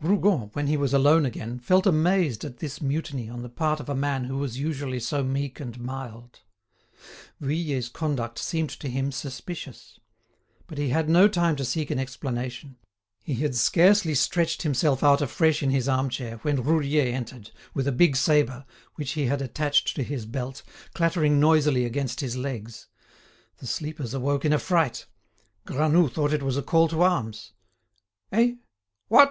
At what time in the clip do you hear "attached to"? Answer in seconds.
19.40-20.02